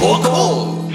[0.00, 0.90] 方向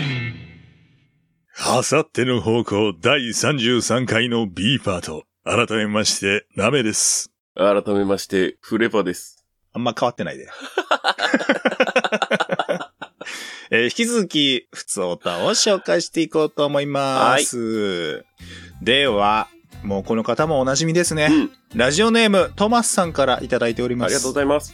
[1.63, 5.26] あさっての方向第33回の B パート。
[5.44, 7.31] 改めまして、ナメです。
[7.54, 9.46] 改めまして、フレパです。
[9.73, 10.49] あんま変わってないで。
[13.69, 18.26] えー引き続き、普通オタを紹介していこうと思います。
[18.81, 19.50] では、
[19.84, 21.28] もうこの方もおなじみですね。
[21.30, 21.52] うん。
[21.76, 24.08] ラジオネーム、トマスさんからいただいております。
[24.08, 24.73] ありがとうございます。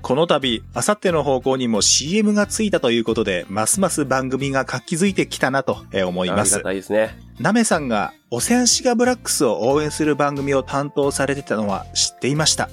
[0.00, 6.68] この度、あさっての方向にも CM がついたということで、ますます番組が活気づいてきたなとえー思いますありが。
[6.70, 7.18] たいですね。
[7.40, 12.68] ナメさんがオセアンシガブラックスを応援する番組を担当されてたのは知っていました。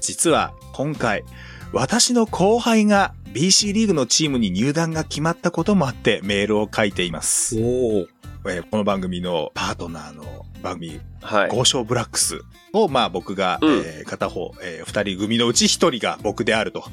[0.00, 1.24] 実は今回、
[1.72, 7.56] 私の後輩が BC リーグのチームに入団が決まったこともあってメールを書いています。
[7.60, 8.06] お
[8.46, 11.50] えーこの番組のパートナーの番組、はい。
[11.50, 12.40] 豪商ブラックス
[12.72, 16.84] を、まあ僕が、うんえー片方、えー二人組のうち一人が僕であると。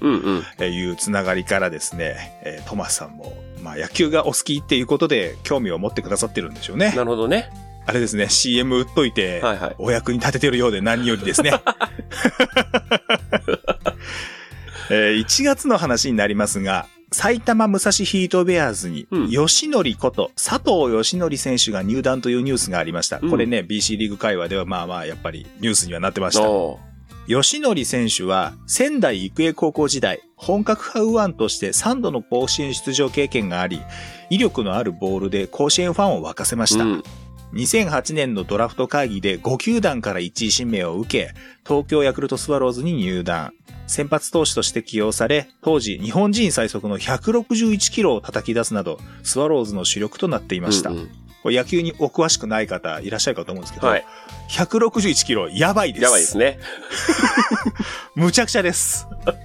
[0.64, 6.92] いうつながりからですね、えートマスさんも、まあ野球がお好きっていうことで興味を持ってくださってるんでしょうね。
[6.96, 7.50] なるほどね。
[7.88, 9.76] あれですね、CM 打っといて、はいはい。
[9.78, 11.52] お役に立ててるようで何よりですね。
[14.90, 23.20] えー1月の話になりますが、埼玉武蔵ヒートベアーズに、うん吉則こと佐藤義則選手が入団というニュースがありました。
[23.22, 26.44] うんこれね、BC リーグ会話ではまあまあやっぱりニュースにはなってました。
[26.44, 26.78] お
[27.28, 33.82] 吉則選手は仙台育英高校時代、本格派右腕として3度の甲子園出場経験があり、
[34.30, 36.84] 威力のあるボールで甲子園ファンを沸かせました。
[36.84, 37.04] うん。
[37.56, 41.34] 2008年のドラフト会議で5球団から1位指名を受け、
[41.66, 43.54] 東京ヤクルトスワローズに入団。
[43.88, 50.90] 先発投手として起用され、当時日本人最速の161キロを叩き出すなど、スワローズの主力となっていました。
[50.90, 51.10] うんうん
[51.52, 54.06] 野球にお詳しくない方いらっしゃるかと思うんですけど、はい。
[54.50, 56.04] 161キロやばいです。
[56.04, 56.58] やばいですね。
[58.16, 59.08] むちゃくちゃです。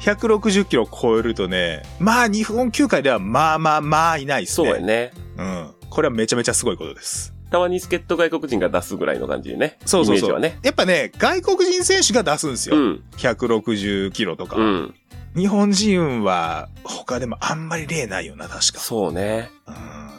[0.00, 4.68] 160キロ超えるとね、まあ日本球界ではまあまあまあいないですね。
[4.68, 5.10] そうやね。
[5.36, 5.70] うん。
[5.90, 7.34] これはめちゃめちゃすごいことです。
[7.50, 9.78] たまに助っ人外国人が出すぐらいの感じでね。
[9.84, 10.40] そうそうそう。
[10.40, 10.58] ね。
[10.62, 12.76] やっぱね、外国人選手が出すんですよ。
[12.76, 13.04] うん。
[13.18, 14.94] 160キロとか、うん。
[15.36, 18.78] 日本人は他でもあんまり例ないよな、確か。
[18.78, 19.50] そうね。
[19.66, 19.70] う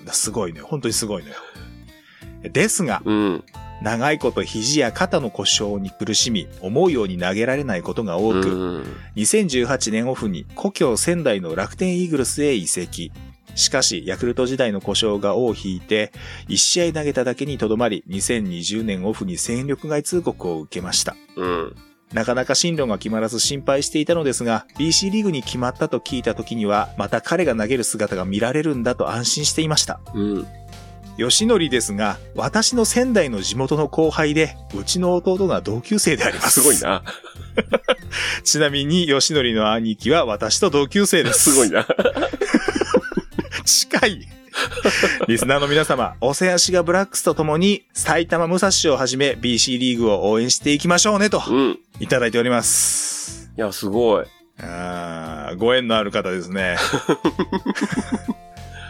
[0.09, 0.11] ん。
[0.11, 0.61] すごいね。
[0.61, 1.35] 本当にすごいのよ。
[2.43, 3.43] ですが、うん。
[3.81, 8.83] 長いこと肘や肩の故障に苦しみ、思うように投げられないことが多く、うん。
[9.15, 13.11] 2018年オフに故郷仙台の楽天イーグルスへ移籍。
[13.55, 16.11] しかし、ヤクルト時代の故障が尾を引いて、
[16.49, 21.15] 1試合投げただけにとどまり、2020年オフに戦力外通告を受けました。
[21.35, 21.75] うん。
[22.13, 29.99] なかなか進路が決まらず心配していたのですが、BC リーグに決まったと聞いた時には、また彼が投げる姿が見られるんだと安心していました。
[30.13, 30.47] うん。
[31.17, 36.61] 吉則ですが、私の仙台の地元の後輩で、うちの弟が同級生であります。
[36.61, 36.79] すごい。
[36.79, 37.03] な。
[38.43, 41.51] ちなみに、吉則の兄貴は私と同級生です。
[41.51, 41.85] すごいな。
[43.63, 44.27] 近い。
[45.27, 51.79] リスナーの皆様、オセアシガブラックスと共に、埼玉武蔵をはじめ BC リーグを応援していきましょうねと、うん。
[51.99, 53.51] いいただいております。
[53.55, 54.25] や、すごい。
[54.59, 56.77] あーご縁のある方ですね。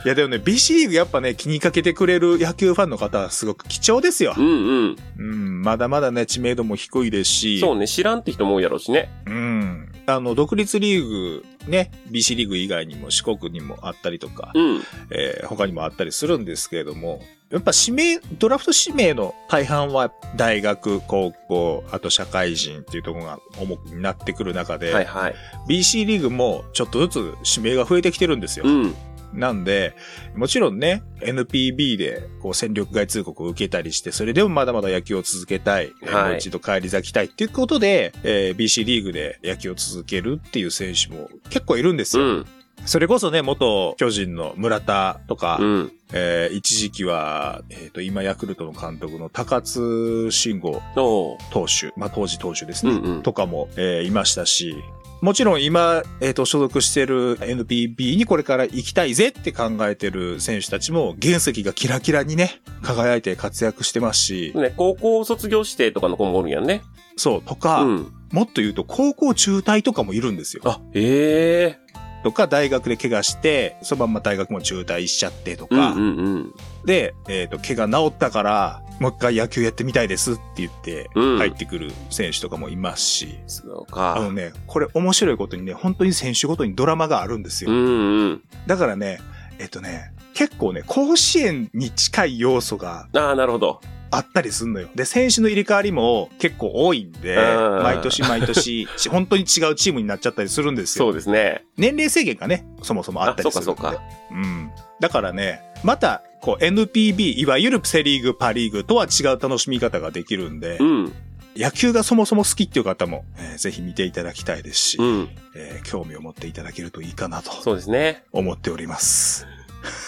[0.05, 4.41] いやでもね、BC リーグやっぱね、気にかけてくれる野球ファンの方はすごく貴重ですよう。
[4.41, 4.49] んう
[4.87, 4.97] ん。
[5.17, 7.59] うん、まだまだね、知名度も低いですし。
[7.61, 7.87] そうね。
[7.87, 9.09] 知らんって人も多いやろうしね。
[9.25, 9.92] うん。
[10.05, 14.81] あの、独立リーグ、ね、BC リーグ以外にも四国にもあったりとか、うん。
[15.11, 25.35] えー他にもあったりするんですけれども、やっぱ指名、ドラフト指名の大半は大学、高校、あと社会人っていうところが重くなってくる中で、はいはい。
[25.69, 28.65] BC リーグもちょっとずつ指名が増えてきてるんですよ。
[28.65, 28.95] うん。
[29.33, 29.95] なんで、
[30.35, 42.23] もちろんね、NPB でこう戦力外通告を受けたりして、それでもまだまだ野球を続けたい、えーはいもう一度帰り咲きたいっていうことで、えー BC リーグで野球を続けるっていう選手も結構いるんですよ。
[42.23, 42.45] うん。
[42.85, 45.91] それこそね、元巨人の村田とか、うん。
[46.13, 53.23] えー一時期は、えっ、と、今ヤクルトの監督の高津慎吾投手、まあ当時投手ですね、うんうん。
[53.23, 54.75] とかも、えーいましたし、
[55.23, 66.81] もちろん今、えっ、と、所属してる NPB にこれから行きたいぜって考えてる選手たちも、原石がキラキラにね、輝いて活躍してますし、ね、高校卒業してとかの子もおるんやんね。
[67.15, 68.13] そう、とか、うん。
[68.33, 70.63] もっと言うと高校中退とかもいるんですよ。
[70.65, 71.82] あ、ええ
[72.23, 76.53] とか、大学で怪我して、そのまんま大学も中退しちゃってとうんか、うんうん。
[76.85, 84.15] で、えっ、と、怪我治ったから、もう一回野球やってみたいですって言って、うん入ってくる選手とかもいますし、そうか。
[84.15, 87.71] あのね、これ面白いことにね、本当に選手ごとにドラマがあるんですよ。
[87.71, 88.43] うんうん。
[88.67, 89.19] だからね、
[89.59, 93.81] えっとね、結構ね、甲子園に近い要素がああ、なるほど。
[94.15, 94.89] あったりすんのよ。
[94.95, 101.05] で、選手の入れ替わりも結構多いんで、うん毎年毎年、ち 本当に違うチームになっちゃったりするんですよ。
[101.05, 101.65] そうですね。
[101.77, 103.71] 年齢制限がね、そもそもあったりするんで。
[103.71, 104.01] あそうか
[104.31, 104.71] うん。
[104.99, 111.13] だからね、また、こう NPB、いわゆるセリーグ、パリーグとは違う楽しみ方ができるんで、うん。
[111.55, 115.29] 野球がそもそも好きっていう方も、えーぜひ見ていただきたいですし、うん。
[115.55, 118.23] えー興味を持っていただけるといいかなとそうですね。
[118.31, 119.45] 思っております。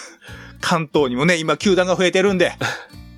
[0.60, 2.52] 関東にもね、今球団が増えてるんで、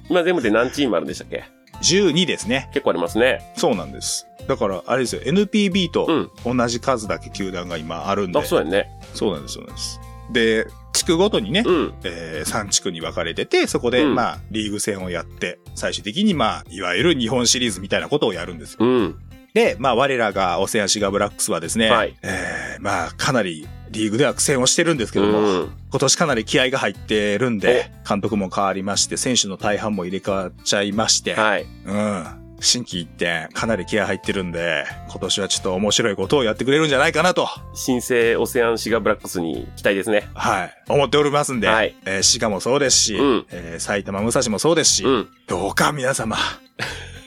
[0.09, 1.45] 今全部で何チームあるんでしたっけ
[1.83, 2.69] ？12ですね。
[2.73, 3.53] 結構ありますね。
[3.57, 4.27] そうなんです。
[4.49, 6.57] だから、あれですよ、NPB うとん。
[6.57, 8.39] 同じ数だけ球団が今あるんで。
[8.39, 8.89] あ、そうやね。
[9.15, 10.01] そうなんです、そうなんです。
[10.33, 11.95] で、地区ごとにね、うん。
[12.05, 18.79] えー、3地区に分かれてて、そこで、うんまあ、リーグ戦をやって、最終的に、まあ、いわゆる日本シリーズみたいなことをやるんですよ。
[18.81, 19.19] うん。
[19.55, 25.73] で、まあ、我らがオセアンシガブラックスはですね、はいえー、まあ、かなりリーグでは苦戦をしてるんですけども、うん。
[25.91, 31.67] 今年かなり気合が入ってるんで、監督も変わりまして、選手の大半も入れ替わっちゃいまして、はい。
[31.87, 32.27] うん。
[32.61, 40.29] 新規一点、かなり気合入ってるんで、今年はちょっと面白いことをやってくれるんじゃないかなと、新生オセアンシガブラックスに期待ですね。
[40.35, 45.29] はい、思っておりますんで、はいえー滋賀もそうですし、うんえー埼玉武蔵もそうですし、うん。
[45.47, 46.37] どうか皆様、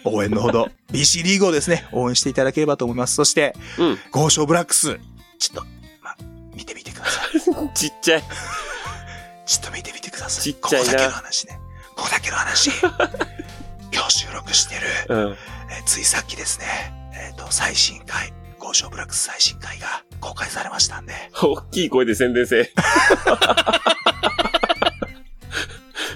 [0.04, 3.16] 応援のほど、 BC リーグをですね、応援していただければと思います。
[3.16, 4.00] そして、うん。
[4.12, 5.00] 豪商ブラックス、
[5.40, 5.68] ちょっと、ま、
[6.54, 7.40] 見てみてください。
[7.74, 8.24] ちっちゃい。
[9.46, 10.44] ちょっと見てみてください。
[10.44, 11.60] ちっちゃいなここだけの話ね。
[11.96, 12.72] ここだけの話。
[13.94, 15.32] 今日収録してる、うん。
[15.32, 16.66] えーついさっきですね、
[17.14, 22.72] えっ、と、最新回、豪商ブラックス最新回が公開されましたんで、大きい声で宣伝せえ。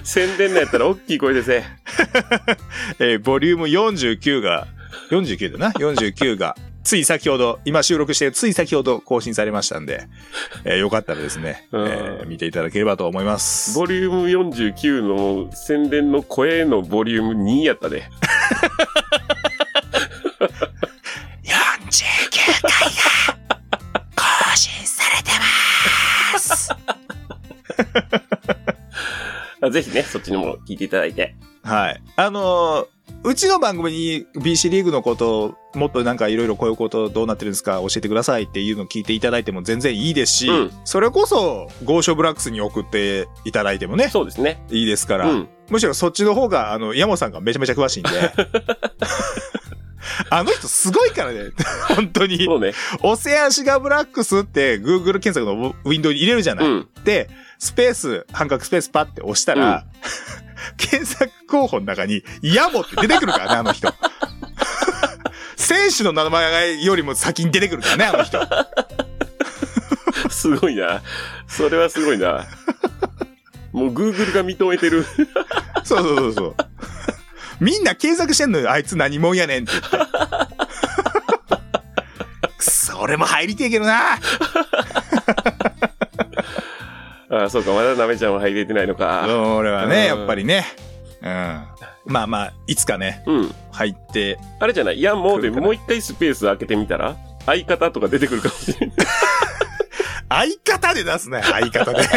[0.04, 1.64] 宣伝のやったら大きい声でせえ。
[3.00, 4.66] えーボリューム49が、
[5.10, 6.56] 49だな ?49 が、
[6.86, 10.06] つい先ほど、今収録してつい先ほど更新されましたんで、
[10.64, 13.76] えーよかったらですね、えうんー見ていただければと思います。
[13.76, 18.04] ボリューム49の宣伝の声のボリューム2やったで。
[21.42, 22.78] 49回が
[24.14, 25.30] 更新されて
[26.32, 26.70] ます。
[29.60, 31.34] あぜひね、そっちにも聞いていただいて。
[31.64, 32.00] はい。
[32.14, 32.86] あのー
[33.26, 44.62] うちの番組に BC リーグのことを、もっとなんかいろいろこういうことどうなってるんですか教えてくださいっていうのを聞いていただいても全然いいですし、うんそれこそ、ゴーショブラックスに送っていただいてもね、そうですね。
[44.70, 45.48] いいですから、うん。
[45.70, 48.10] むしろそっちの方が、あの、山本さんがめちゃめちゃ詳しいんで、
[50.30, 51.50] あの人すごいからね、
[51.96, 52.44] 本当に。
[52.44, 52.74] そうね。
[53.02, 56.88] オセアンシガブラックスって Google 検索のウィンドウに入れるじゃない、うん。
[57.04, 59.84] で、スペース、半角スペースパって押したら、
[60.76, 63.92] 検索候補の中に、ヤモって出てくるからね、あの人。
[65.56, 68.40] 選手の名前よりも先に出てくるからね、あの人。
[70.30, 71.02] すごいな。
[71.48, 72.46] それはすごいな。
[73.72, 75.04] もう Google が認めてる。
[75.84, 76.56] そうそうそうそう。
[77.60, 80.12] みんな検索してんのよ、あいつ何者やねんって言って。
[82.58, 84.18] く そ、俺も入りてえけどな。
[87.40, 87.72] ああ、そうか。
[87.72, 89.26] まだなめちゃんは入れてないのか。
[89.58, 90.64] 俺はね、うんやっぱりね。
[91.22, 91.64] うん。
[92.06, 93.54] まあまあ、いつかね、うん。
[93.72, 94.98] 入って、あれじゃない？
[94.98, 97.16] いや、もうで来るかなもう一回スペース開けてみたら
[97.46, 98.96] 相方とか出てくるかもしれない。
[100.64, 101.98] 相方で出すね、相方で。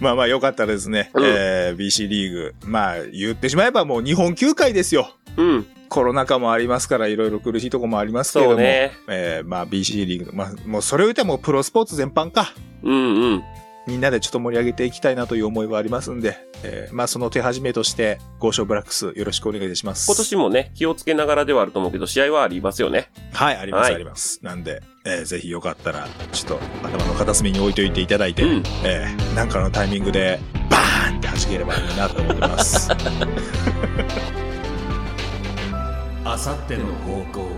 [0.00, 2.54] まあまあよかったらですね、うんえー BC リーグ。
[2.64, 5.10] まあ言ってしまえばもう日本球界ですよ。
[5.36, 5.66] うん。
[5.90, 8.92] コロナ禍もありますから、いろいろ苦しいとこもありますけれども、ね。
[9.08, 12.54] えーまあ BC リーグの、まあもうそれを言ったらもうプロスポーツ全般か。
[12.82, 13.42] うんうん。
[13.88, 20.06] みんなでちょっと盛り上げていきたいなという思いはありますんで、えーまあその手始めとして、ゴーショーブラックスよろしくお願いいたします。
[20.06, 23.10] 今年もね、気をつけながらではあると思うけど、試合はありますよね。
[23.32, 24.38] はい、あります、はいあります。
[24.44, 30.38] なんで、えーぜひよかったら、ちょっと頭の片隅に置いといていただいて、うんえーなんかのタイミングで、
[30.70, 32.90] バーンって弾ければいいなと思ってます。
[36.32, 37.48] あさっての方向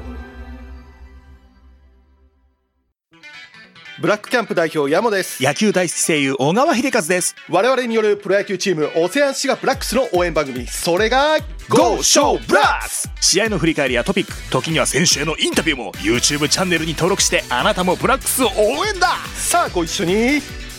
[4.01, 7.37] ブラックキャンプ代表山です野球大好き声優、小川秀和です。
[7.51, 11.37] 我々によるプロ野球チームオセアンシガブラックスの応援番組それが
[11.69, 13.11] Go Show Blast!
[13.21, 20.15] 試合の振り返りやトピック、時には選手へのインタビューも YouTube チャンネルに登録して、あなたもブラックスを応援ださあご一緒に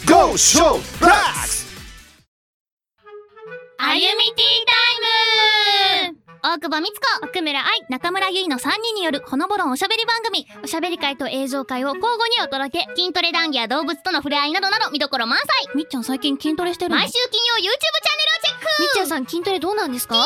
[0.07, 1.61] !Go Show Blast!
[3.77, 4.62] あゆみティータイム
[6.45, 10.45] 大久保美津子、奥村愛、中村ゆいの3人によるほのぼろんおしゃべり番組。
[10.61, 12.89] おしゃべり会と映像会を交互にお届け。
[12.97, 15.47] 筋トレ談義や動物との触れ合いなどなど見どころ満載。
[15.73, 16.97] みっちゃん最近筋トレしてるの？
[16.97, 17.79] 毎週金曜 YouTube チャンネ
[18.25, 20.17] ルをチェックみっちゃんさん筋トレどうなんですか？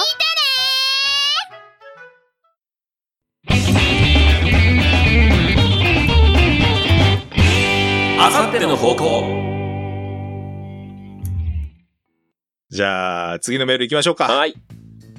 [8.19, 9.45] あさっての方向
[12.71, 14.25] じゃあ、次のメール行きましょうか。
[14.25, 14.55] はい。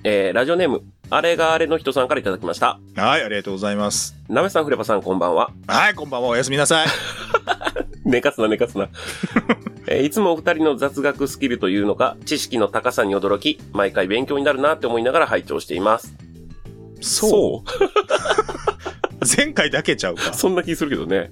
[0.04, 2.78] えー、ラジオネーム、あれがあれの人さんからいただきました。
[2.96, 4.14] はい、ありがとうございます。
[4.28, 5.50] なめさん、フレバさん、こんばんは。
[5.66, 6.86] はい、こんばんは、おやすみなさい。
[8.04, 8.88] 寝かすな、寝かすな。
[9.86, 16.14] えーいつもお二人の雑学スキルというのか、知識の高さに驚き、毎回勉強になるなって思いながら拝聴しています。
[17.00, 20.32] そう前回だけちゃうか。
[20.34, 21.30] そんな気するけどね。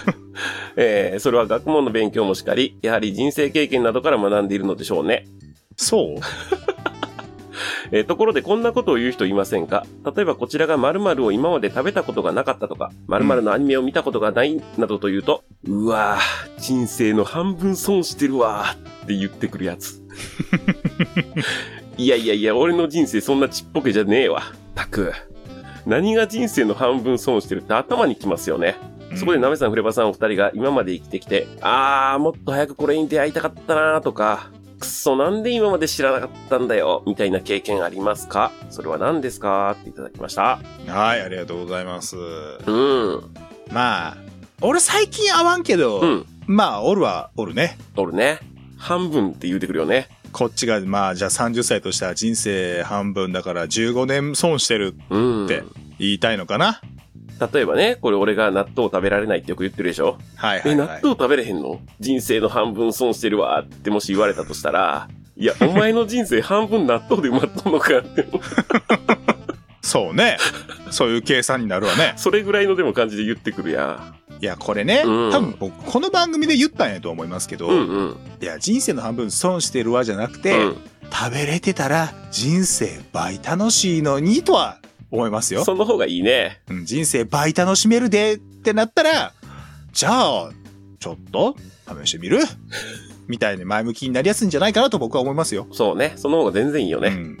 [0.76, 5.26] えーそれは学問の勉強もしかり、やはり人生経験などから学んでいるのでしょうね。
[5.76, 6.20] そう
[7.92, 9.84] えーところでこんなことを言う人いませんか？
[10.16, 18.72] 例えばこちらが〇〇を今まで食べたことがなかったとか、〇〇のアニメを見たことがないなどと言うと、うわぁ、人生の半分損してるわー
[19.04, 20.02] って言ってくるやつ。
[21.98, 24.42] いやいやいや、俺の人生そんなちっぽけじゃねえわ。
[24.74, 25.12] たく。
[25.86, 28.74] 何が人生の半分損してるって頭にきますよね。
[29.14, 38.52] そこでなめさん、フレバさんお二人が今まで生きてきて、あー、もっと早くこれに出会いたかったなーとか、くっそ、なんで今まで知らなかったんだよ、みたいな経験ありますか？
[38.70, 39.76] それは何ですか？
[39.80, 40.60] っていただきました。
[40.86, 42.16] はい、ありがとうございます。
[42.16, 42.72] う
[43.18, 43.34] ん。
[43.72, 44.16] まあ、
[44.60, 46.26] 俺最近会わんけど、うん。
[46.46, 47.78] まあ、おるはおるね。
[47.96, 48.38] おるね。
[48.76, 50.08] 半分って言うてくるよね。
[50.32, 55.44] こっちが、まあ、じゃあ30歳としたら人生半分だから15年損してるうん。
[55.46, 55.62] って
[55.98, 56.82] 言いたいのかな
[57.52, 60.18] 例えばね、これ俺が納豆食べられないってよく言ってるでしょ？
[60.20, 60.76] え、はいはい、はい。
[60.76, 61.80] 納豆食べれへんの？
[62.00, 68.26] 人生の半分損してるわってもし言われたとしたら、いや、お前の人生半分納豆で埋まっとんのかって、
[69.82, 70.38] そうね。
[70.90, 72.14] そういう計算になるわね。
[72.18, 77.70] それぐらいのでも感じで言ってくるやいや、これね、うん多分僕、この番組で言ったんやと思いますけど、ん。
[77.70, 78.16] うんうん。
[78.40, 80.76] いや、人生の半分損してるわじゃなくて、うん
[81.08, 84.78] 食べれてたら人生倍楽しいのにとは
[85.10, 85.64] 思いますよ。
[85.64, 86.62] その方がいいね。
[86.70, 89.32] うん人生倍楽しめるでってなったら、
[89.92, 90.50] じゃあ、
[90.98, 91.56] ちょっと
[92.04, 92.38] 試してみる？
[93.28, 95.66] みたいに前向きになりやすいんじゃないかなと僕は思いますよ。
[95.72, 96.12] そうね。
[96.16, 97.08] その方が全然いいよね。
[97.08, 97.38] うん。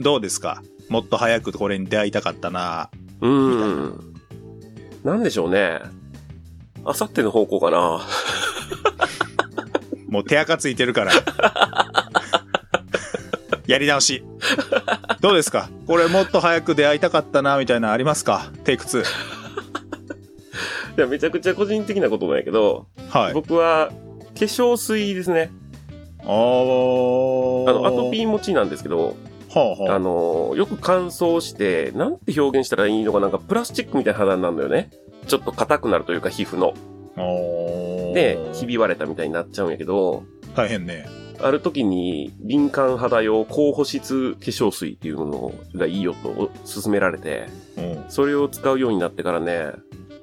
[0.00, 0.62] どうですか？
[0.88, 2.90] もっと早くこれに出会いたかったな。
[3.20, 4.14] うん。
[5.04, 5.80] なんでしょうね。
[6.84, 8.00] あさっての方向かな。
[10.08, 11.12] もう手垢ついてるから。
[13.66, 14.24] やり直し。
[15.20, 15.68] どうですか？
[15.86, 18.52] これもっと早く出会いたかったな、みたいなのありますか？
[18.64, 19.02] テイク2。
[19.02, 19.04] い
[20.96, 23.32] や、めちゃくちゃ個人的なことなんやけど、はい。
[23.32, 23.90] 僕は、
[24.34, 25.50] 化粧水ですね。
[26.24, 29.16] おあの、アトピー持ちなんですけど、
[29.54, 34.90] はあはあの、よく乾燥して、なんて表現したらいいのかなんかプラスチックみたいな肌になるのよね。
[35.26, 36.74] ちょっと硬くなるというか皮膚の。
[37.16, 41.06] おーで、ひび割れたみたいになっちゃうんやけど、大変ね。
[41.40, 48.04] ある時に敏感肌用高保湿化粧水っていうのがいいよと勧められて、うん。
[48.08, 49.72] それを使うようになってからね、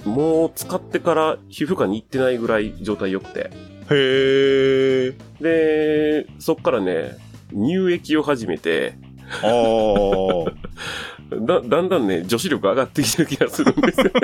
[0.05, 3.50] もう使ってから皮膚科に行ってないぐらい状態良くて。
[3.89, 5.15] へー。
[5.41, 7.17] で、そっからね、
[7.51, 8.98] 乳液を始めて、
[9.41, 10.53] あー。
[11.45, 14.12] だ、だんだんね、女子力上がってきてる気がするんですよね。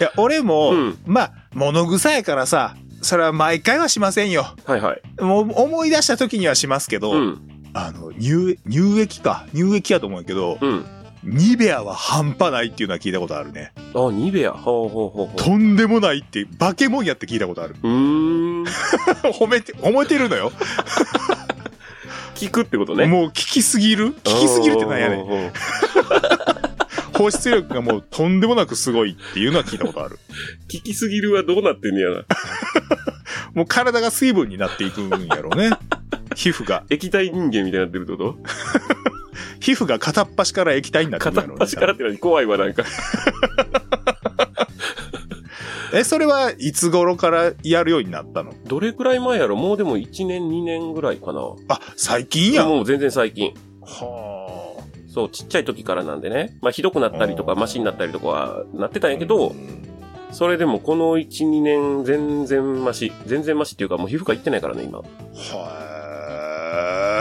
[0.00, 4.46] いや、俺も、うんまあ、物臭やからさ、それは毎回はしませんよ。
[4.64, 5.02] はいはい。
[5.22, 7.40] もう思い出した時にはしますけど、うん。
[7.74, 9.46] あの、乳、乳液か。
[9.54, 10.84] 乳液やと思うけど、うん。
[11.24, 13.72] ニベアは半端ないっていうのは聞いたことあるね。
[13.94, 14.52] あ、ニベア。
[14.52, 15.36] ほうほうほうほう。
[15.36, 17.76] とんでもないって、化け物やって聞いたことある。
[17.82, 17.90] うー
[18.62, 18.64] ん。
[19.32, 20.52] 褒めて、褒めてるのよ。
[22.34, 23.06] 聞くってことね。
[23.06, 24.14] もう聞きすぎる？
[24.24, 25.52] 聞きすぎるってなんやねん。
[27.22, 27.30] ねん。
[27.30, 30.18] 放出力がもうとんでもなくすごいっていうのは聞いたことある。
[30.68, 32.24] 聞きすぎるはどうなってんねやな。
[33.54, 35.70] もう体が水分になっていくんやろうね。
[36.34, 36.84] 皮膚が。
[36.90, 38.38] 液体人間みたいになってるってこと？
[39.60, 41.58] 皮膚が片っ端から液体になってるんやろうね。
[41.58, 42.84] 片っ端からってのに怖いわ、なんか。
[45.94, 48.54] え、それはいつ頃からやるようになったの？
[48.66, 49.56] どれくらい前やろ？
[49.56, 51.40] もうでも1年、2年ぐらいかな。
[51.68, 53.52] あ、最近やもう全然最近。
[53.82, 54.31] あ。
[55.12, 56.56] そう、ちっちゃい時からなんでね。
[56.62, 59.54] まあ、ひどくなったりとか、マシになったりとかはなってたんやけど、
[60.30, 63.12] それでもこの1、2年全然マシ。
[63.26, 65.00] 全然マシっていうかもう皮膚科行ってないからね、今。
[65.00, 65.04] は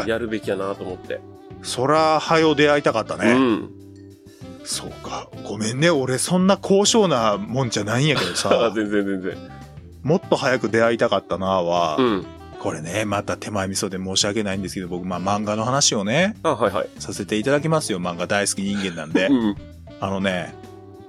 [0.07, 1.15] やるべきやなと思って。
[1.15, 1.17] い。
[1.63, 3.33] そら、はよ出会いたかったね。
[3.33, 3.69] うん。
[4.63, 5.27] そうか。
[5.43, 5.89] ごめんね。
[5.89, 8.71] 俺そんな高尚なもんじゃないんやけどあさ。
[8.73, 9.35] 全然全然。
[10.03, 12.25] もっと早く出会いたかったなは、うん。
[12.61, 16.89] これね、また手前味噌で申し訳ないんですけど、僕、まあ漫画の話をね、あ、はいはい。
[16.99, 17.99] させていただきますよ。
[17.99, 19.33] 漫画大好き人間なんでう。
[19.33, 19.55] ん。
[19.99, 20.53] あのね、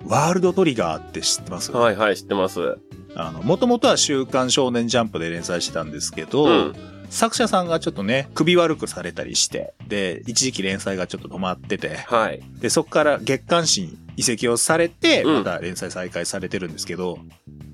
[0.06, 1.70] ワールドトリガーって知ってます？
[1.70, 2.78] はいはい、知ってます。
[3.14, 6.74] あの、もともとは週刊少年ジャンプで連載してたんですけど、うん。
[7.10, 12.42] 作者さんがちょっとね、首悪くされたりして、で、一時期連載がちょっと止まってて、はい。
[12.60, 17.18] で、そこから月刊誌に移籍をされて、うんまた連載再開されてるんですけど、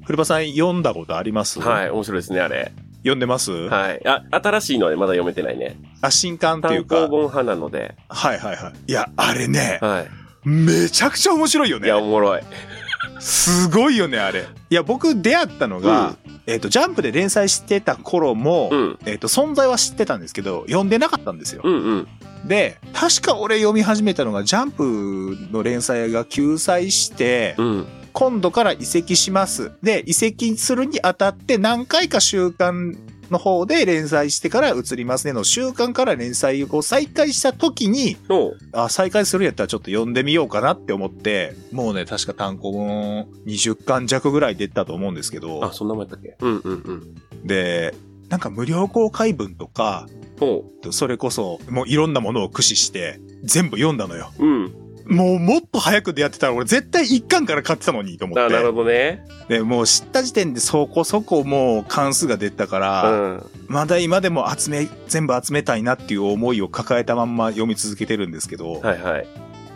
[0.04, 1.60] 古場さん読んだことあります？
[1.60, 2.72] はい、面白いですね、あれ。
[2.98, 4.06] 読んでます、はい。
[4.06, 5.76] あ、新しいのはまだ読めてないね。
[6.00, 6.96] あ、新刊っていうか。
[6.96, 7.94] 単行本派なので。
[8.08, 8.72] はいはいはい。
[8.86, 10.48] いや、あれね、はい。
[10.48, 12.08] めちゃくちゃ面白いよいや、おね。
[12.08, 12.42] もろい。
[13.20, 14.46] すごいよね、あれ。
[14.70, 18.98] いや、僕出会ったのが、えっ、と、ジャンプで連載してた頃も、うん。
[19.04, 21.62] えっ、と、存在は知ってたんですけど、読んでなかったんですよ。
[21.64, 22.08] うんうん。
[22.46, 27.86] で、確か俺読み始めたのが、ジャンプの連載が救済して、うん。
[28.18, 29.70] 今度から移籍します。
[29.80, 32.96] で、移籍するにあたって何回か週刊
[33.30, 38.16] の方で連載してから移りますねの週刊から連載を再開した時に、
[38.72, 46.36] あ、再開するんやったらちょっと読んでみようかなって思って、もうね、確か単行本20巻弱ぐらい出たと思うんですけあ、ど、そんなもんやったっけ？
[46.40, 47.46] うんうんうん。
[47.46, 47.94] で、
[48.30, 50.08] なんか無料公開文とか。
[50.92, 54.32] それこそもういろんなものを駆使して全部読んだのよ。
[54.38, 54.72] うん。
[55.08, 58.42] もうもっと早く出会ってたら俺絶対一巻から買ってたのにと思って。
[58.42, 59.26] あ、なるほどね。
[59.48, 63.46] で、もう知った時点でそこそこもう関数が出たかうら、ん。
[63.68, 69.26] まだ今でも集め、全部集めたいなっていう思いを抱えたまんま読み続けてるんですけど、はいはい。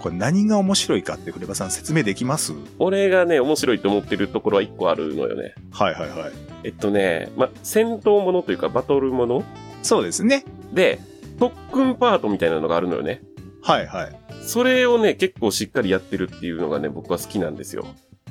[0.01, 2.53] これ何が面白いかってフレバさん説明できます？
[2.79, 5.55] 俺がね、面白いと思ってるところは一個あるのよね。
[5.71, 6.33] はいはいはい。
[6.65, 9.45] えっとね、ま、戦闘ものというかバトルもの？
[9.83, 10.45] そうですね。
[10.73, 10.99] で、
[11.39, 13.23] 特訓パートみたいなのがあるのよね。
[13.63, 14.22] はいはい。
[14.43, 17.87] それをね、結構しっかりやってるっていうのがね、僕は好きなんですよ。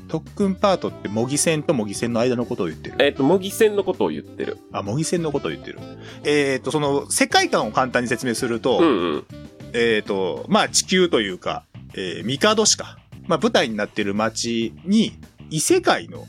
[0.08, 2.98] 特訓パートって模擬戦と模擬戦の間のことを言ってる。
[3.00, 4.58] えっと、模擬戦のことを言ってる。
[4.74, 5.80] あ、模擬戦のことを言ってる。
[6.26, 9.26] えっ、と、その世界観を簡単に説明すると、うんうん。
[9.74, 11.64] えっ、と、まあ地球というか、
[11.94, 12.98] えー、ミカド市か。
[13.28, 15.14] まあ舞台になってる街に
[15.50, 16.28] 異世界の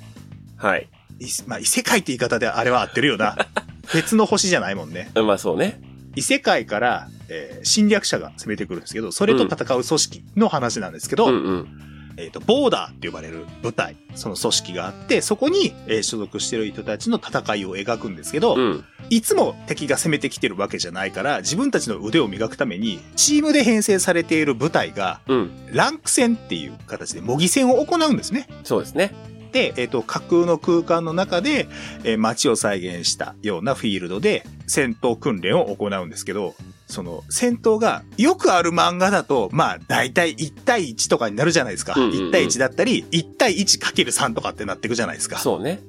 [0.56, 0.88] はい。
[1.18, 3.36] いまあ、異世界って言い方であれは合ってるよな。
[3.92, 5.10] 別の星じゃないもんね。
[5.14, 5.80] まあそうね。
[6.14, 11.68] 異世界から、えー侵略者が攻めてくるんですけど、それと戦う組織の話なんですけど、うんうん。
[12.16, 18.84] えっ、と、ボーダーって呼ばれる部隊、その組織があって、そこに、えー所属してる人たちの戦いを描くんですけど、うん。
[19.10, 25.50] いつも敵が攻めてきてるわけじゃないから、自分たちの腕を磨くために、チームで編成されている部隊が、うん。
[25.72, 28.48] ランク戦っていう形で模擬戦を行うんですね。
[28.64, 29.14] そうですね。
[29.52, 31.68] で、えっ、と、架空の空間の中で、
[32.04, 36.54] えー街を再現したようなフィールドで戦闘訓練を行うんですけど、
[36.86, 41.94] その戦闘がよくある漫画だと、まあ、だいたい1対1とかになるじゃないですか。
[41.96, 45.38] うんうんうん1対1だったり、1対 1×3 とかってなっていくじゃないですか。
[45.38, 45.80] そうね。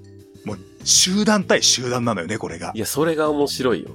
[0.45, 2.80] もう、集団対集団なのよね、これがい。
[2.80, 3.89] や、それが面白いよ。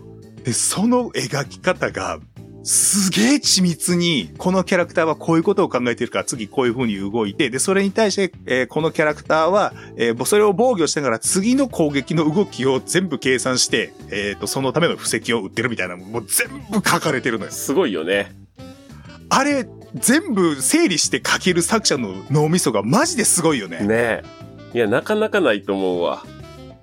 [0.45, 2.21] で、その描き方が、
[2.65, 17.51] すげえ緻密に、このキャラクターはこういうことを考えてるから、次こういう風に動いて、で、それに対して、えーこのキャラクターは、えーそれを防御しながら、次の攻撃の動きを全部計算して、えっ、と、そのための布石を打ってるみたいな、もう全部書かれてるのよ。
[17.51, 18.33] すごいよね。
[19.31, 23.81] あれ、全部整理して書ける作者の脳みそがマジですごいよね。
[23.81, 24.23] ねえ。
[24.75, 26.25] いや、なかなかないと思うわ。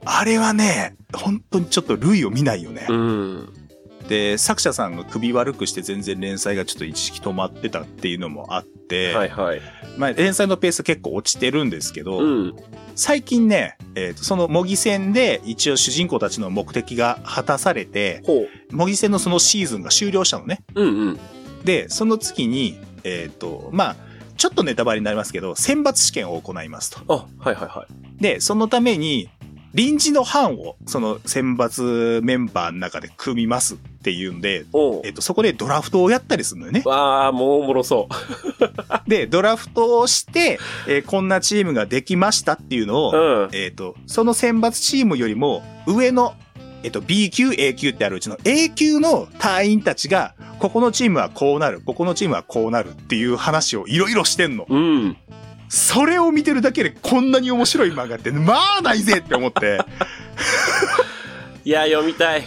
[0.05, 2.88] あれはね、本当にちょっと類を見ないよね。
[2.89, 3.53] うん。
[4.07, 9.61] で、作者さんが首悪くして全然連載がちょっと一時期止まってたっていうのもあって、はいはい。
[9.97, 12.55] まあ連載のペース結構落ちてるんですけど、うん。
[12.95, 20.63] 最近ね、えーとその模擬戦で一応主人公たちの目的が果たされて、ほ模擬戦のそのシーズンが終了したのね。
[20.75, 20.83] う。
[20.83, 21.19] うんうん。
[21.63, 23.95] で、その次に、えっ、と、まあ、
[24.37, 26.99] ちょっとネタバレになりますけど、選抜試験を行いますと。
[27.07, 28.21] あ、はいはいはい。
[28.21, 29.29] で、そのために、
[29.75, 34.65] 臨時の班を、その選抜メンバーの中で組みますっていうんで、
[35.03, 36.81] えっと、そこでドラフトをやったりするのよね。
[36.85, 38.15] わあ、もうおもろそう。
[39.09, 43.49] で、ドラフトをして、えーこんなチームができましたっていうのを、うん。
[43.51, 46.35] えっ、と、その選抜チームよりも上の、
[46.83, 54.65] えっ、と、B 級、A 級ってあるうちの A 級の隊員たちが、ここのチームはこうなる、ここのチームはこうなるっていう話をいろいろしてんの。
[54.69, 55.17] うん。
[55.69, 59.80] それを見てるだけでこんなに面白い漫画って、まあないぜって思って、
[61.63, 62.43] いや、読みたい。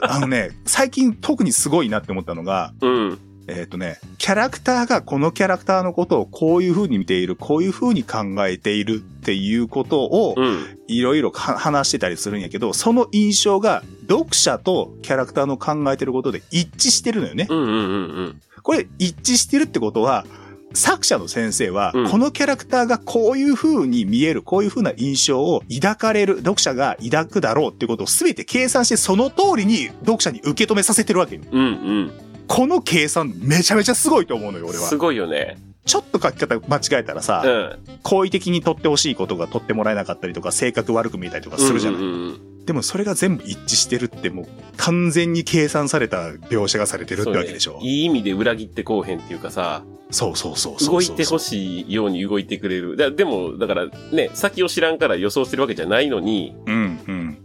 [0.00, 3.18] あのね、最近特にすごいなって思ったのが、うん。
[3.46, 10.78] えっ、とね、キャラクターがこのキャラクターのことをこういう風に見ている、こういう風に考えているっていうことをうん。
[10.86, 17.46] いろいろか話してたりするんやけど、その印象が読者とキャラクターの考えてることで一致してるのよね。
[17.48, 18.40] うんうんうんうん。
[18.62, 20.24] これ一致してるってことは、
[20.72, 31.42] 作者の先生は、うんこのキャラクターがこういう風に見える、こういう風な印象を抱かれる、読者が抱くだろうっていうことを全て計算して、その通りに読者に受け止めさせてるわけよ。
[31.50, 32.12] うんうん。
[32.48, 34.96] この計算めちゃめちゃすごいと思うのよ、俺はす。
[34.96, 35.56] ごいよね。
[35.86, 37.98] ちょっと書き方間違えたらさ、うん。
[38.02, 42.00] 好意的に取ってほしいことが取ってもらえなかったりとか、性格悪く見えたりとかするじゃない。
[42.00, 44.46] うんうんうんでもそれが全部一致してるってもう
[44.76, 47.80] 完全に計算された描写がされてるってわけでしょそう。
[47.80, 51.40] ねいい意味で裏切ってこうへんっていうかさ、そうそうそうそう動いてほい。
[51.40, 52.96] しいように動いてくれる。
[52.96, 57.38] だでも、だからね、先を知らんから予想してるわけじゃないのに、うんうん。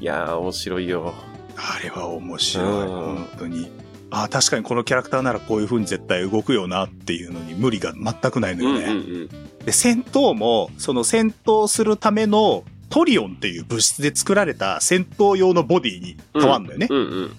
[0.00, 1.14] いやー、面白いよ。
[1.56, 2.66] あれは面白い。
[2.66, 3.70] うん本当に。
[4.10, 8.84] あ確かにこのキャラクターならこういう風に絶対動くよなっていうのに無理が全くないのよね。
[8.84, 9.64] うんうんうん。
[9.64, 16.88] で、戦闘も、その戦闘するためのトリオンっていう物質で作られた戦闘用のボディに変わるんだよね。
[16.90, 17.30] うんうん。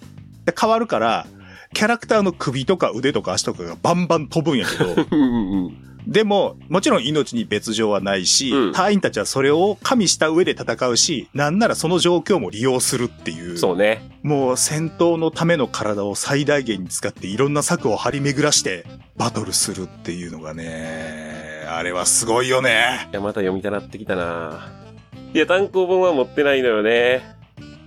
[0.45, 1.27] で、変わるから、
[1.73, 5.87] キャラクターの首とか腕とか足とかがバンバン飛ぶんやけど、 うんうんうん。
[6.07, 13.57] でも、もちろん命に別状はないし、うん隊員たちはそれを加味した上で戦うし、なんならその状況も利用するっていう。
[13.57, 14.17] そうね。
[14.23, 18.85] もう戦闘のための体を最大限に使っていろんな策を張り巡らして
[19.17, 23.09] バトルするっていうのがね、あれはすごいよね。
[23.11, 24.86] いや、また読みたなってきたな
[25.33, 27.21] いや、単行本は持ってないのよね。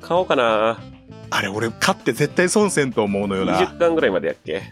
[0.01, 0.79] 買おうかな
[1.31, 3.59] あれ俺買って絶対損せんと思うのよな。
[3.61, 4.63] 20巻ぐらいまでやっけ？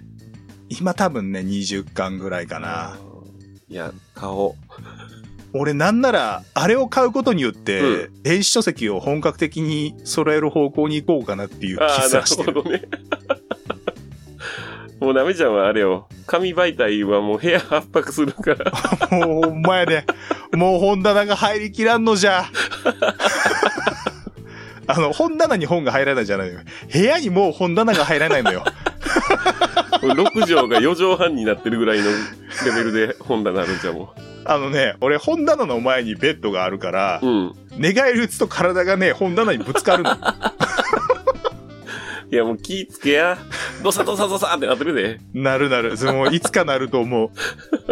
[0.68, 2.96] 今多分ね、20巻ぐらいかな。
[3.68, 4.54] いや、買おう。
[5.54, 12.52] 俺なんなら、あれを買うことによって、う電子書籍を本格的に揃える方向に行こうかなっていう気ああ、すなるらしてる。
[12.52, 12.82] ほどね。
[15.00, 16.08] もうダメじゃんはあれよ。
[16.26, 18.72] 紙媒体はもう部屋圧迫するから。
[19.10, 20.04] もう、ほんまやで。
[20.52, 22.46] もう本棚が入りきらんのじゃ。
[24.88, 26.60] あの、本棚に本が入らないじゃないのよ。
[26.92, 28.64] 部屋にもう本棚が入らないのよ。
[30.00, 37.52] 6畳が4畳半になってるぐらいのレベルで本棚あるんじゃんもあのね、俺本棚の前にベッドがあるからう。、うん。
[37.76, 40.16] 寝返り打つと体がね、本棚にぶつかるの。
[42.30, 43.38] いやもう気ぃつけや。
[43.82, 45.20] ドサドサドサってなってるで。
[45.32, 45.96] なるなる。
[45.96, 47.30] そのいつかなると思う。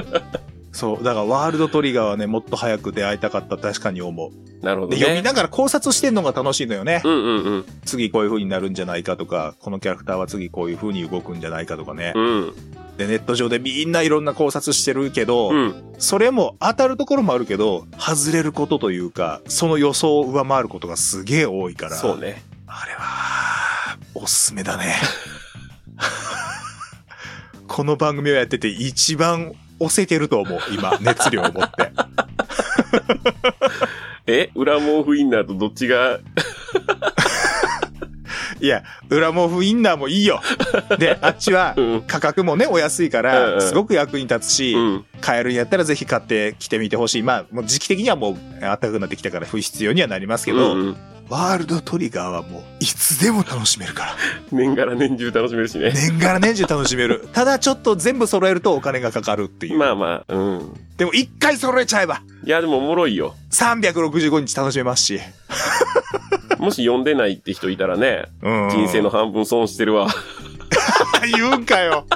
[0.73, 1.05] そう。
[1.05, 3.57] だからワールドトリガーはね、もっと早く出会いたかった。
[3.57, 4.65] 確かに思う。
[4.65, 5.23] なるほどで、読みね。
[5.23, 7.01] ながら考察してんのが楽しいのよね。
[7.03, 7.65] うんうんうん。
[7.87, 12.13] 次こういう風になるんじゃないかとか、このキャラクターは次こういう風に動くんじゃないかとかね。
[12.15, 12.53] うん。
[12.99, 15.95] で、ネット上でみんないろんな考察してるけど、うん。
[15.99, 21.97] それも当たるところもあるけど、外れることというか、その予想を上回ることがすげえ多いから。
[21.97, 22.43] そうね。
[22.67, 23.66] あれは、
[24.27, 24.97] おすすめだね。
[27.69, 31.93] この番組をやってて一番押せてると思う、今、熱量を持って。
[34.27, 36.19] え裏毛布インナーとどっちが、
[38.61, 40.43] いや、裏毛布インナーもいいよ。
[40.99, 42.03] で、あっちはうん。
[42.03, 45.05] 価格もね、お安いから、んすごく役に立つし、うん。
[45.21, 47.23] 買えるんやったらぜひ買ってきてみてほしい。
[47.23, 50.97] まあ、もう時期的にはもう暖かくなってきたから不必要にはなりますけど、うんうん
[51.29, 54.17] ワールドトリガーはもういつでも楽しめるから。
[54.53, 55.93] 年がら年中楽しめるしね。
[55.93, 57.29] 年がら年中楽しめる。
[57.33, 59.79] ただちょっと全部揃えるとお金がかかるっていう。
[59.79, 60.81] まあまあ、うん。
[60.97, 63.35] でも一回揃えちゃえば、いや、でもおもろいよ。
[63.51, 65.21] 365日楽しめますし。
[66.59, 68.71] もし読んでないって人いたらね、うん。
[68.71, 70.09] 人生の半分損してるわ。
[71.37, 72.07] 言うんかよ。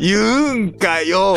[0.00, 1.36] 言うんかよ。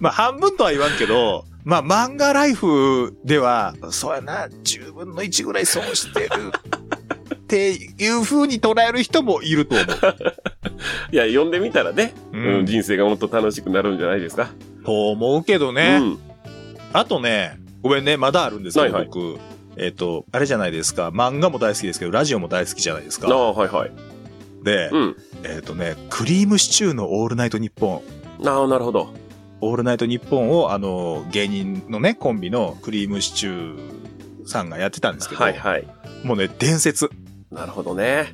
[0.00, 6.28] まあ半分とは言わんけど、まあ漫画ライフでは、そうやな、10分の1ぐらい損してる。
[7.34, 9.86] っていう風に捉える人もいると思う。
[11.10, 14.50] いや、読んでみたらね、ううんん、人生がもっと楽しくなるんじゃないですか。
[14.84, 15.98] と思うけどね。
[16.00, 16.18] うん。
[16.92, 19.40] あとね、ごめんね、まだあるんですけど、はいはい僕。
[19.76, 23.26] えっ、と、あれじゃないですか、漫画も大好きですけど、ラジオも大好きじゃないですか。
[23.28, 23.92] ああ、はいはい。
[24.62, 25.16] で、うん。
[25.42, 28.02] えっ、とね、クリームシチューのオールナイトニッポ
[28.40, 28.48] ン。
[28.48, 29.25] ああ、なるほど。
[29.60, 35.86] オールナイトニッポンを、あの、芸人のね、コンビのクリームシチューさんがやってたんですけど、はいはい。
[36.24, 37.10] もうね、伝説。
[37.50, 38.32] なるほどね。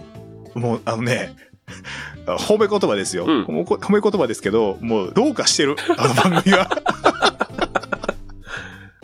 [0.54, 1.34] もう、あのね、
[2.26, 6.81] 褒め言葉ですよ、うん褒め言葉ですけど、もうどうかしてる、あの番組は。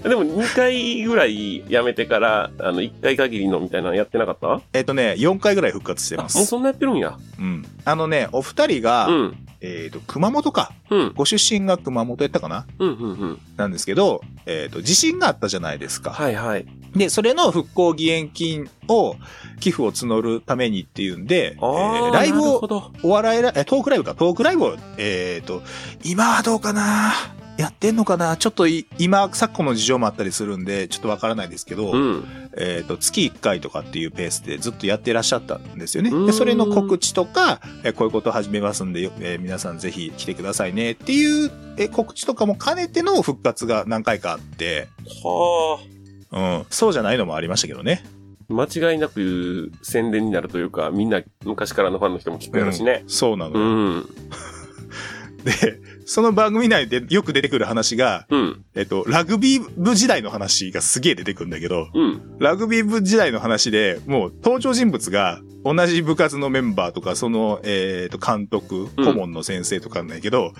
[0.02, 4.60] でも2回ぐらいやめてから、あの、1回限りのみたいなのやってなかった？
[4.72, 6.38] えっとね、4回ぐらい復活してあ、ます。
[6.38, 7.18] もうそんなやってるんや。
[7.38, 7.64] うん。
[7.84, 9.36] あのね、お二人が、うん。
[9.60, 10.70] えっ、と、熊本か。
[10.88, 11.12] うん。
[11.16, 12.64] ご出身が熊本やったかな？
[12.78, 13.38] うん、うん、うん。
[13.56, 16.10] なんですけど、えっ、と、地震があったじゃないですか。
[16.12, 16.66] はいはい。
[16.94, 19.16] で、それの復興義援金を、
[19.58, 22.92] 寄付を募るためにっていうんで、えーライブを。
[23.02, 25.62] お笑いラ、え、トークライブか、トークライブを、えっ、と、
[26.04, 27.12] 今はどうかな？
[27.58, 28.36] やってんのかな？
[28.36, 32.24] ちょっとい今、昨今の事情もあったりするんで、ちょっとわからないですけど、うん。
[32.56, 36.10] えっ、と、月1回とかっていうペースでずっとやってらっしゃったんですよね。
[36.10, 44.86] うーんで、それの告知とか、えこういうことを始めますんで、よえー皆さんぜひ来てくださいねっていう、え告知とかも兼ねての復活が何回かあって、
[45.24, 45.80] は
[46.30, 48.04] うん、そうじゃないのもありましたけどね。
[48.50, 48.54] あ。
[48.54, 53.02] 間違いなく宣伝になるというか、みんな昔からのファンの人も聞くやろしね。
[53.08, 54.06] そうなのうよ、ん。
[55.44, 58.64] で、その番組内でよく出てくる話が、うん。
[58.74, 62.38] えっと、ラグビー部時代の話がすげえ出てくるんだけど、うん。
[62.38, 70.54] ラグビー部時代の話で、もう登場人物が同じ部活のメンバーとか、その、えっ、と、監督、うん顧問の先生とかなんだけど、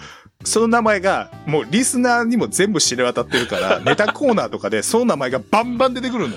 [0.44, 6.36] その名前が、もうリスナーにも全部知れ渡ってるから、 ネタコーナーとかでその名前がバンバン出てくるの。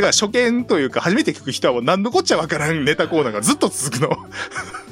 [0.00, 4.16] から初見というか初めて聞く人はもう何のこっちゃわからんネタコーナーがずっと続くの。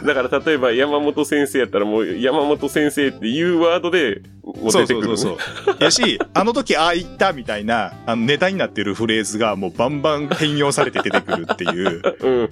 [0.05, 5.16] だから例えば山本先生やったらもう山本先生っていうワードでもう出てくる、ね。
[5.16, 5.77] そうそうそう。
[5.81, 12.03] やし、あの時ああ言ったみたいな、あのネタになってるフレーズがもうバンバン変容されて出てくるっていう。
[12.20, 12.51] うん。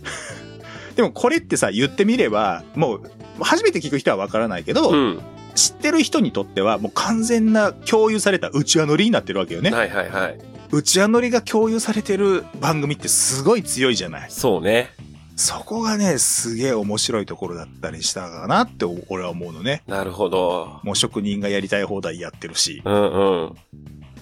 [0.97, 3.03] でもこれってさ、言ってみれば、もう、
[3.41, 5.21] 初めて聞く人はわからないけど、うん。
[5.55, 9.71] 知ってる人にとってはもう完全な共有された内輪乗りになってるわけよね。
[9.71, 10.39] はいはいはい。
[10.71, 14.31] 内輪乗りが共有されてる番組ってすごい強いじゃない。
[14.31, 14.91] そうね。
[15.35, 19.83] そこがね、すげえ面白いところだったりしたかなって俺は思うのね。
[19.87, 20.81] なるほど。
[20.83, 22.83] もう職人がやりたい放題やってるし。
[22.85, 23.55] うんうん。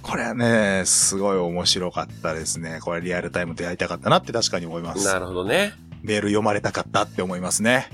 [0.03, 2.79] これはね、すごい面白かったですね。
[2.83, 5.07] これリアルタイムでやりたかったなって確かに思います。
[5.07, 5.73] なるほどね。
[6.05, 7.89] メール読まれたかったって思いますね。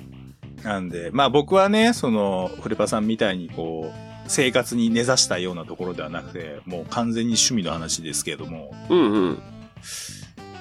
[0.64, 9.42] なんで、まあ僕はね、その、フレパさんみたいにこう、生活に根ざしたようなところではなくて、もう完全に趣味の話ですけれども、うんうん。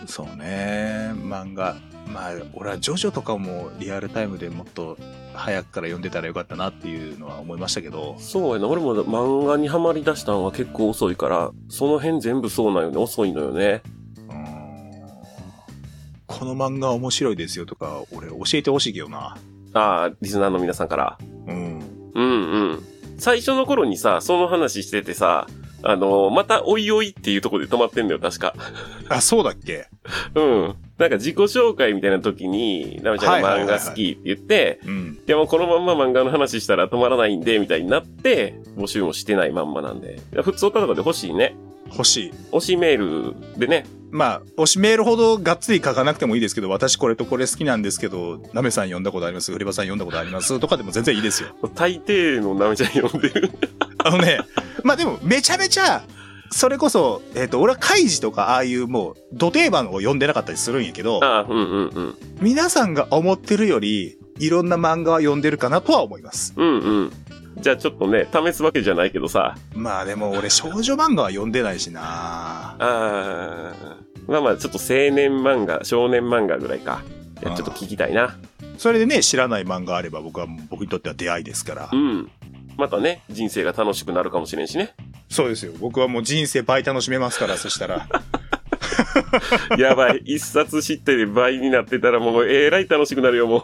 [0.05, 1.75] そうね、漫画。
[2.07, 4.97] まあ、俺はジョジョとかもリアルタイムでもっと
[5.33, 8.67] 早くから読んでたらよかったなっていうのは思いましたけど、そうやな。
[8.67, 12.97] 俺も漫画にハマり出したのは結構遅いから、その辺全部そうなんよね。
[12.97, 13.81] 遅いのよね。
[16.29, 19.35] この漫画面白いですよとか、俺教えてほしいけどな。
[19.73, 21.17] ああ、リスナーの皆さんから。
[21.47, 21.79] うん。
[22.13, 22.83] うんうん。
[23.17, 25.47] 最初の頃にさ、その話しててさ、
[25.81, 28.53] あのまたおいおいっていうところで止まってんだよ、確か。
[29.09, 29.87] あ、そうだっけ？
[30.35, 30.75] うん。
[30.97, 35.19] なんか自己紹介みたいな時に、ナメちゃんが漫画好きって言って、うん。
[35.27, 40.19] いやもうこのまんま漫画の話したら止まらないんで、みたいになって、募集もしてないまんまなんで。
[40.43, 41.55] 普通歌とかで欲しいね。
[41.91, 42.33] 欲しい。
[42.51, 43.85] 推しメールでね。
[44.11, 49.51] まあ、推しメールほどがっつり書かなくてもいいですけど、私これとこれ好きなんですけど、ナメさん読んだことあります？
[49.51, 50.59] フレバさん読んだことあります？
[50.59, 51.49] とかでも全然いいですよ。
[51.75, 53.51] 大抵のナメちゃん読んでる。
[54.03, 54.39] あのね、
[54.83, 56.03] まあでも、めちゃめちゃ、
[56.51, 62.15] それこそ、えっ、と、俺はカイジとかああいうもう、土定番を読んでなかったりするんやけど、ああ、うんうんうん。
[62.41, 66.53] 皆さんが思ってるより、いろんな漫画は読んでるかなとは思います。
[66.57, 67.11] うんうん。
[67.59, 69.55] じゃあちょっとね、試すわけじゃないけどさ。
[69.73, 73.73] まあでも俺少女漫画は読んでないしなああ、
[74.27, 77.01] まあまあちょっと青年漫画、少年漫画ぐらいか。
[77.41, 78.37] いやちょっと聞きたいな。
[78.77, 81.95] それでね、知らない漫画あれば僕は、僕にとっては出会いですからう。
[81.95, 82.31] ん。
[82.77, 84.93] またね、人生が楽しくなるかもしれんしね。
[85.29, 85.73] そうですよ。
[85.79, 88.07] 僕はもう人生倍楽しめますから、そしたら。
[89.77, 90.21] やばい。
[90.25, 93.63] 一冊知ってで倍になってたらもうえらい楽しくなるよ、もう。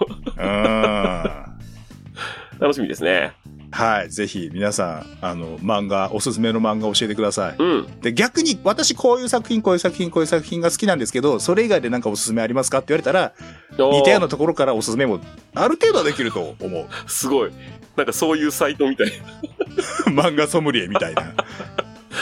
[2.59, 3.31] 楽しみですね。
[3.75, 4.09] はい。
[4.09, 7.55] ぜひ皆さん、あの、漫画、おすすめの漫画教えてください。
[7.59, 7.99] うん。
[7.99, 13.33] で、逆に、私こういう作品、こういう作品、こういう作品が好きなんですけど、それ以外でなんかおすすめありますかって言われたら、
[13.77, 15.19] 似たようなところからおすすめも、
[15.53, 16.87] ある程度はできると思う。
[17.11, 17.51] すごい。
[17.97, 19.11] なんかそういうサイトみたい。
[20.07, 21.33] 漫画ソムリエみたいな。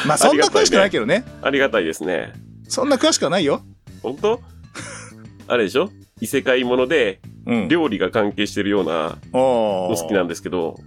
[0.07, 1.23] まあ、そんな詳しくないけどね。
[1.43, 2.33] ありがたいですね。
[2.67, 3.61] そんな詳しくはないよ。
[4.01, 4.41] 本当？
[5.47, 5.91] あれでしょ？
[6.19, 7.67] 異世界ものでうん。
[7.67, 10.79] 料理が関係してるようなおの好きなんですけど。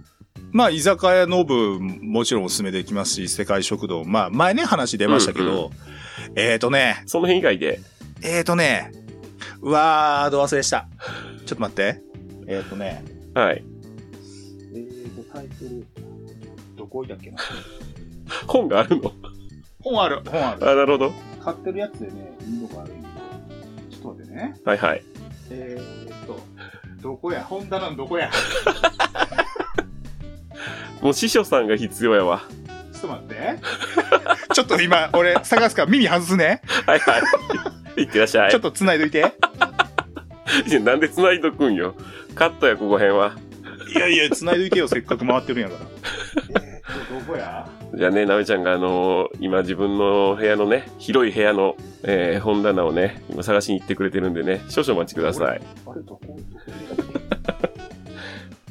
[0.51, 4.03] まあ、居酒屋の部、もちろんおすすめできますし、世界食堂。
[4.05, 5.71] まあ、前ね、話出ましたけど、
[6.35, 7.79] えーとね、その辺以外で？
[8.23, 8.91] えーとね、
[9.61, 10.87] うわー、ど忘れした。
[11.45, 12.01] ちょっと待って。
[12.47, 13.63] えーとね、はい。
[14.73, 15.85] えーと、タイトル、
[16.75, 17.37] どこ置いたっけな？
[18.47, 19.11] 本があるの？
[19.81, 20.65] 本ある、本ああ、。
[20.65, 21.13] なるほど。
[21.43, 23.07] 買ってるやつでね、いいのがあるんで。
[23.91, 24.55] ちょっと待ってね。
[24.65, 25.03] はいはい。
[25.51, 26.39] えーと、
[27.01, 27.43] どこや？
[27.43, 28.31] 本棚のどこや？
[31.01, 32.41] もう師匠さんが必要やわ。
[32.93, 33.59] ちょっと待って。
[34.53, 36.61] ちょっと今、俺、探すから耳外すね。
[36.85, 37.19] はいは
[37.97, 38.01] い。
[38.01, 38.51] いってらっしゃい。
[38.51, 39.19] ちょっと繋いどいて。
[40.67, 41.95] いやなんで繋いどくんよ。
[42.35, 43.33] カットや、ここ辺は。
[43.95, 46.61] いやいや、繋いどいてよ、せっかく回ってるんやから。
[46.61, 46.81] え
[47.13, 47.67] どこや？
[47.95, 55.47] じゃあね、なめちゃんがあのー今自分の部屋のね、広い部屋の、えー本棚をね、今探しに行ってくれてるんでね、少々お待ちください。
[55.47, 55.61] あれ、
[56.01, 56.39] どこどこ？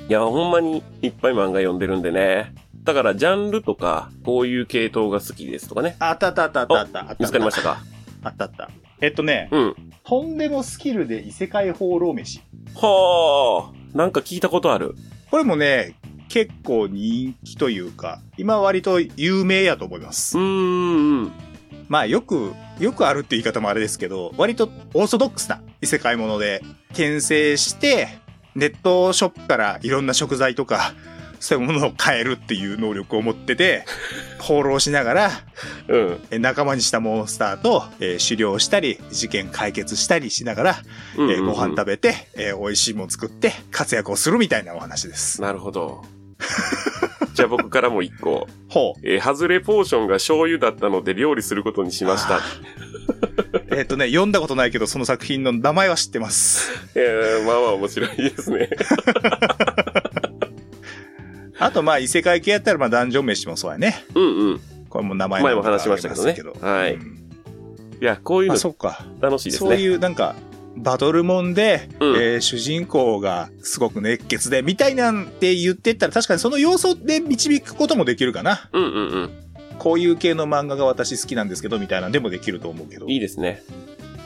[0.08, 2.54] いや、ほんまにいっぱい漫画読んでるんでね。
[2.84, 5.96] だから、ジャンルとか、こういう系統が好きですとかね。
[5.98, 7.16] あったあったあったあったあった。
[7.18, 7.78] 見つかりましたか？
[8.22, 8.70] あったあった。
[9.00, 9.74] えっとね、うん。
[10.04, 12.40] とんでもスキルで異世界放浪飯。
[12.76, 14.94] はあ、なんか聞いたことある。
[15.30, 15.96] これもね、
[16.28, 20.40] 結構人気というか、今割と有名やと思いますう。
[20.40, 21.32] ーん、うん。
[21.88, 28.06] まあよく、よくあるって言い方もあれですけど、割とオーソドックスな異世界もので、転生して、
[28.56, 30.94] ネットショップからいろんな食材とか、
[31.38, 33.84] そういうものを買えるっていう能力を持ってて、
[34.40, 35.30] 放浪しながら、
[35.88, 36.20] うん。
[36.30, 40.76] え仲間にしたモンスターと、えー狩猟したり、事件解決したりしながら、
[41.18, 45.42] うんえーご飯食べて、えー美味しいもん作って、活躍をするみたいなお話です。
[45.42, 46.02] なるほど。
[47.34, 48.46] じゃあ僕からも一個。
[48.68, 49.00] ほう。
[49.02, 52.40] えー、ハズレポーションが醤油だったので料理することにしました。
[53.76, 56.70] えっとね、読んだことないけど、その作品の名前は知ってます。
[56.94, 58.70] えー、まあまあ面白いですね。
[61.58, 64.04] あと、まあ、異世界系やったら、まあ、ダンジョン飯もそうやね。
[64.14, 64.60] うんうん。
[64.90, 67.16] これも名前前も話しましたけどねはいうん
[68.00, 69.06] いや、こういうまあ、のそっか。
[69.20, 69.70] 楽しいですね。
[69.70, 70.36] そういう、なんか、
[70.76, 78.68] バトルモンで、うんえー主人公がすごく熱血で、みたいなんて言ってったら、確かにその要素で導くこともできるかな。
[78.72, 79.30] うんうんうん。
[79.78, 83.06] こういう系の漫画が私好きなんですけど、みたいなんでもできると思うけど。
[83.06, 83.62] いいですね。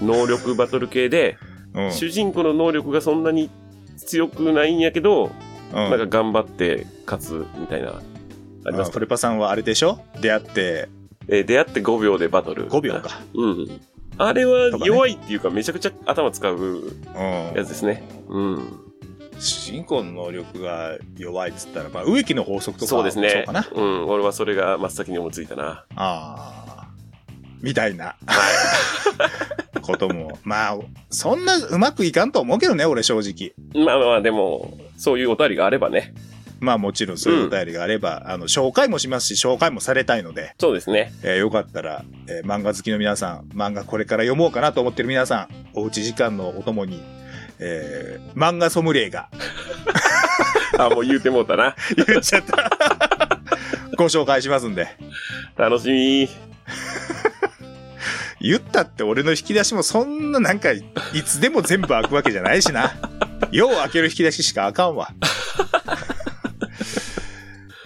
[0.03, 1.37] 能力バトル系で、
[1.75, 1.93] うん。
[1.93, 3.49] 主人公の能力がそんなに
[3.97, 5.31] 強くないんやけど、うん
[5.73, 7.91] なんか頑張って勝つみたいな。
[7.91, 10.01] ありますあトレパさんはあれでしょ？
[10.21, 10.89] 出会って
[11.29, 12.69] えー出会って5秒でバトル。
[12.69, 12.95] 5秒。
[13.01, 13.21] か。
[13.35, 13.81] うん。
[14.23, 17.53] あれは弱いっていうか、めちゃくちゃ頭使ううん。
[17.57, 18.03] やつですね。
[18.29, 18.81] うん。
[19.39, 23.31] 主人公の能力が弱いっつったら、まあ、植木の法則とかそうですね。
[23.31, 23.67] そうかな。
[23.73, 24.09] うん。
[24.11, 25.85] 俺はそれが真っ先に思いついたな。
[25.97, 26.89] ああ。
[27.63, 28.41] みたいなは
[29.81, 30.39] ことも。
[30.45, 30.79] まあ、
[31.09, 33.55] そんなうまくいかんと思うけどね、俺正直。
[33.75, 33.85] い。
[33.87, 36.13] まあまあまあ、でも、そういうお便りがあればね。
[36.61, 41.13] まあもちろんそういうお便りがあれば、あの、紹介もしますし、紹介もされたいので、そうですね。
[41.23, 47.03] えーよかったら、えー漫画好きの皆さん、漫画これから読もうかなと思ってる皆さん、おうち時間のお供に、
[47.59, 49.29] えー漫画ソムリエが
[50.79, 51.75] あ、もう言うてもうたな。
[52.07, 52.71] 言っちゃった。
[53.97, 54.89] ご紹介しますんで。
[55.57, 56.29] 楽しみ。
[58.41, 60.83] 言ったって俺の引き出しもそんななんか、い
[61.27, 62.93] つでも全部開くわけじゃないしな。
[63.53, 65.11] よう開ける引き出ししか開かんわ。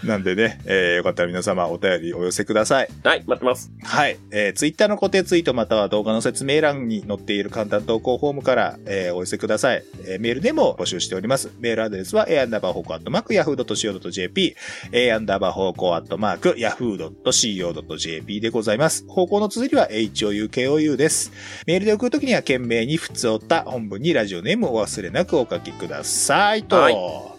[0.05, 2.89] なんでね、えーよかったら皆様お便りお寄せください。
[3.03, 3.71] はい、待ってます。
[3.83, 4.19] はい。
[4.31, 9.85] えー、ツイッターの固定ツイートまたは動画の説明欄に載っている簡単投稿フォームから、えーお寄せください。
[10.07, 11.51] えーメールでも募集しております。
[11.59, 14.57] メールアドレスは a アンダーバー方向アットマーク yahoo.co.jp
[14.93, 19.07] a アンダーバー方向アットマーク yahoo.co.jp でございます。
[19.09, 21.33] 方向の綴りは houkou です。
[21.67, 26.77] メールで送るときには懸命に普通おった本文にラジオネームをお忘れなくお書きくださいと。
[26.77, 27.34] はい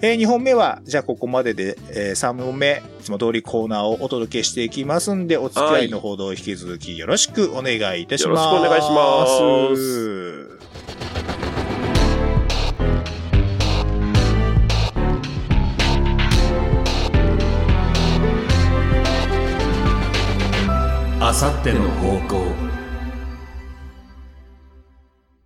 [0.00, 8.28] えー、2本目は、じゃあここまでで、えー、3本目、いつも通りコーナーをお届けしていきますんで、お付き合いのほど引き続きよろしくお願いいたします。
[8.28, 10.58] よろしくお願いします
[21.20, 22.67] あさっての方向